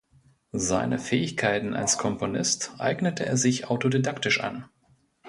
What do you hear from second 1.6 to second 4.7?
als Komponist eignete er sich autodidaktisch an.